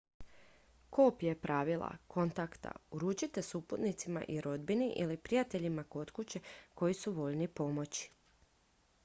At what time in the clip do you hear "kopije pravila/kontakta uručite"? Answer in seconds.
0.95-3.41